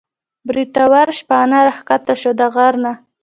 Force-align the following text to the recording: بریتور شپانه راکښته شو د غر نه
بریتور 0.47 1.07
شپانه 1.19 1.57
راکښته 1.67 2.13
شو 2.21 2.31
د 2.39 2.41
غر 2.53 2.73
نه 2.83 2.93